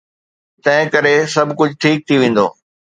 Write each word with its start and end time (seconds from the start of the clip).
تنهنڪري 0.63 1.15
سڀ 1.33 1.47
ڪجهه 1.59 1.75
ٺيڪ 1.81 1.97
ٿي 2.07 2.15
ويندو. 2.21 2.47